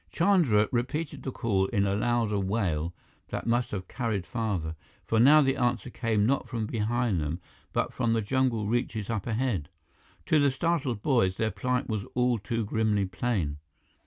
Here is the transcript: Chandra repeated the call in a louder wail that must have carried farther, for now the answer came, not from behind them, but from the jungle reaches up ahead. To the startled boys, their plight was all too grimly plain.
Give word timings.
Chandra 0.11 0.67
repeated 0.71 1.21
the 1.21 1.31
call 1.31 1.67
in 1.67 1.85
a 1.85 1.93
louder 1.95 2.39
wail 2.39 2.91
that 3.29 3.45
must 3.45 3.69
have 3.69 3.87
carried 3.87 4.25
farther, 4.25 4.75
for 5.05 5.19
now 5.19 5.41
the 5.41 5.55
answer 5.55 5.91
came, 5.91 6.25
not 6.25 6.49
from 6.49 6.65
behind 6.65 7.21
them, 7.21 7.39
but 7.71 7.93
from 7.93 8.13
the 8.13 8.21
jungle 8.23 8.65
reaches 8.65 9.11
up 9.11 9.27
ahead. 9.27 9.69
To 10.25 10.39
the 10.39 10.49
startled 10.49 11.03
boys, 11.03 11.37
their 11.37 11.51
plight 11.51 11.87
was 11.87 12.03
all 12.15 12.39
too 12.39 12.65
grimly 12.65 13.05
plain. 13.05 13.57